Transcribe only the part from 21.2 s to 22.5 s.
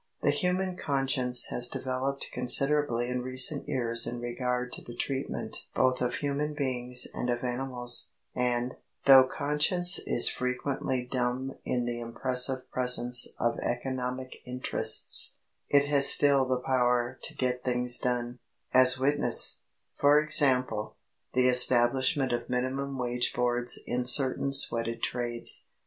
the establishment of